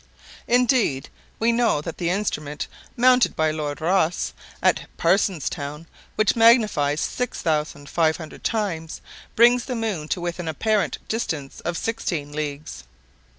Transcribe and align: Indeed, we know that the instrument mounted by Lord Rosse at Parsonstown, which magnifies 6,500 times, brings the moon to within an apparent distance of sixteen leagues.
Indeed, 0.47 1.09
we 1.37 1.51
know 1.51 1.79
that 1.79 1.99
the 1.99 2.09
instrument 2.09 2.65
mounted 2.97 3.35
by 3.35 3.51
Lord 3.51 3.79
Rosse 3.79 4.33
at 4.59 4.89
Parsonstown, 4.97 5.85
which 6.15 6.35
magnifies 6.35 6.99
6,500 7.01 8.43
times, 8.43 9.01
brings 9.35 9.65
the 9.65 9.75
moon 9.75 10.07
to 10.07 10.19
within 10.19 10.47
an 10.47 10.55
apparent 10.55 10.97
distance 11.07 11.59
of 11.59 11.77
sixteen 11.77 12.31
leagues. 12.31 12.83